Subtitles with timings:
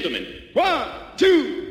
[0.00, 0.42] gentlemen.
[0.52, 1.65] One, two,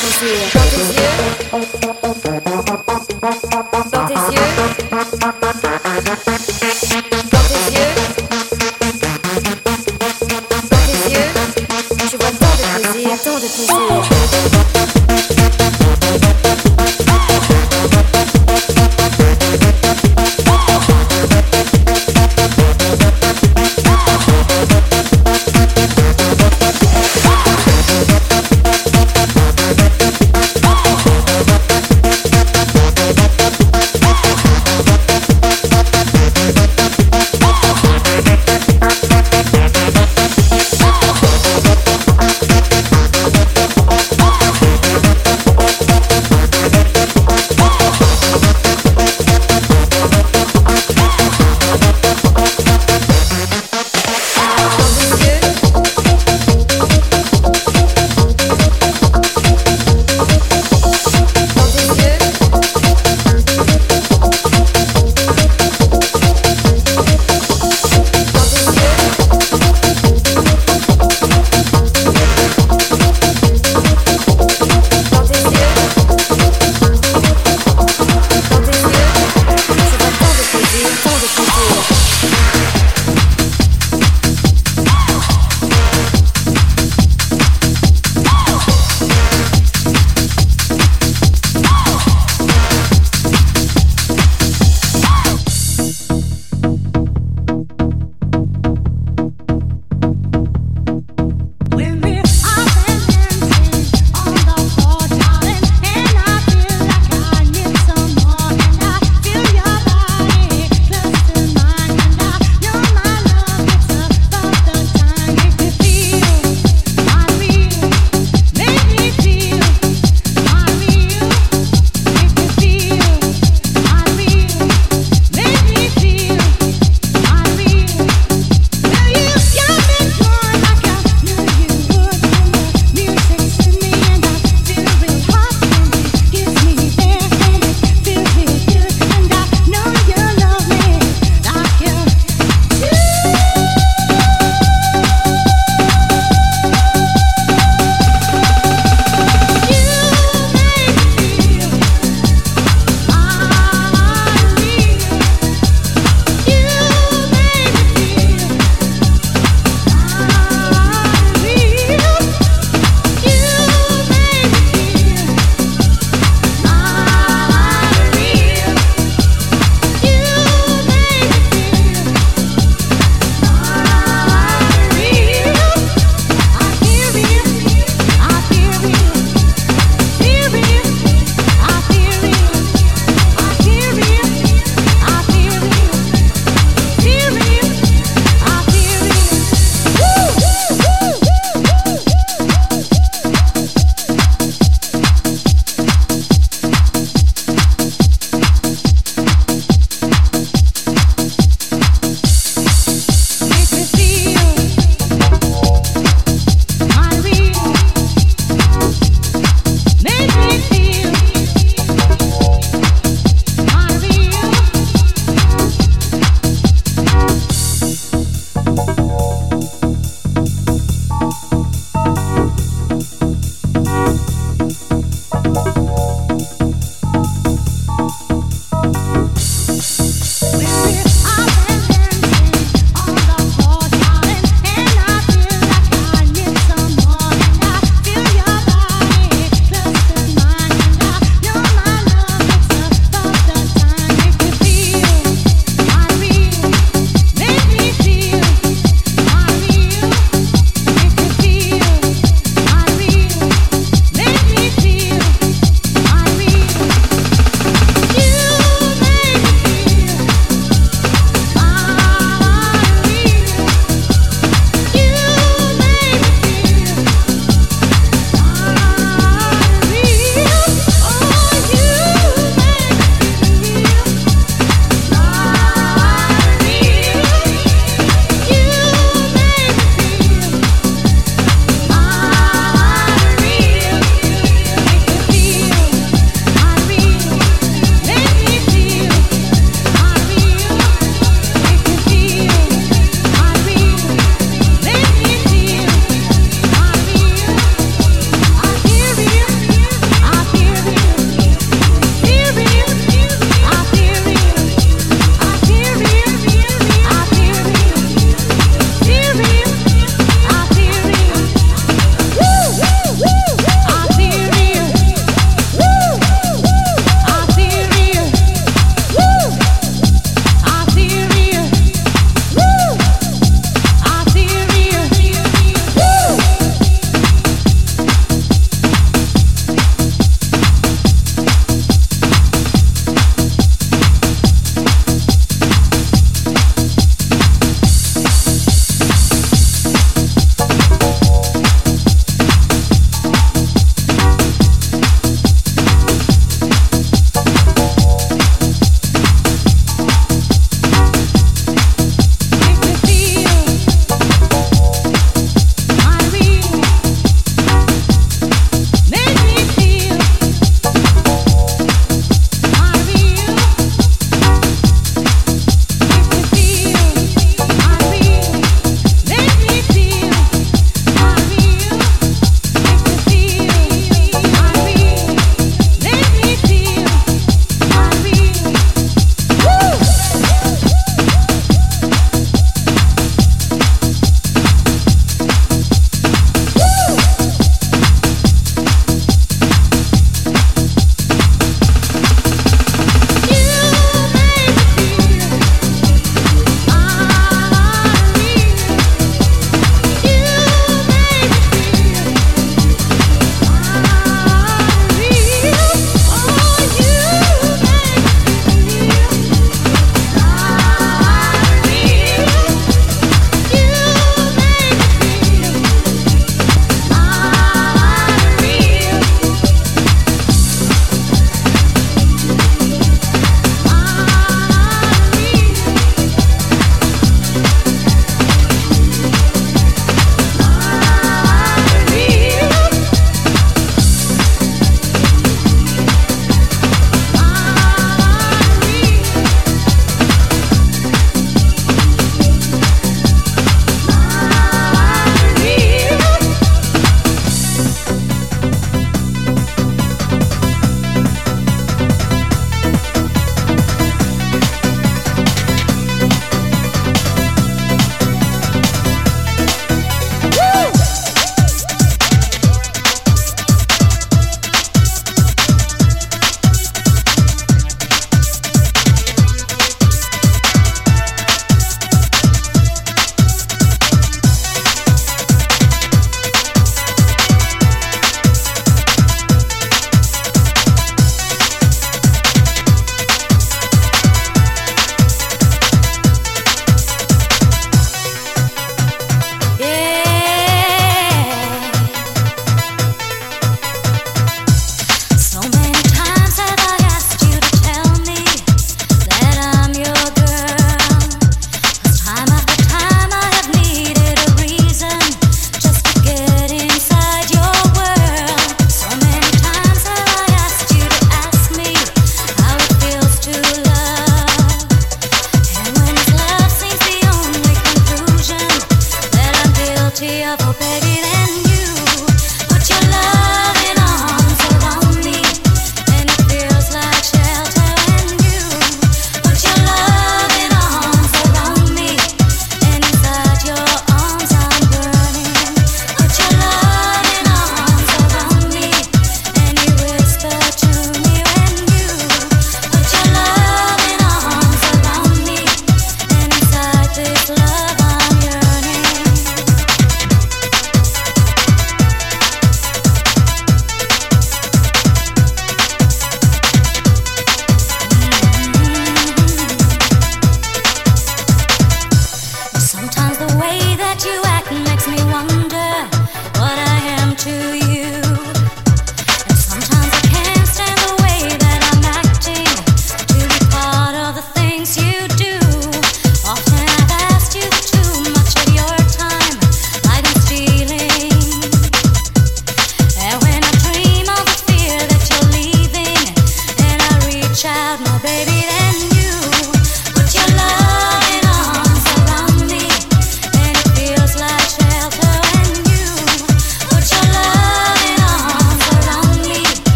[0.00, 0.57] 都是